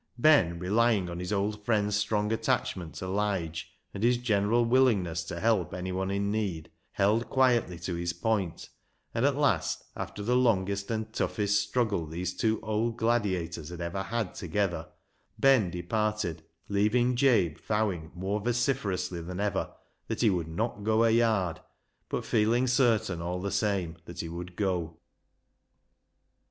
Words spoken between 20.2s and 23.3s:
he would not go a yard, but feeling certain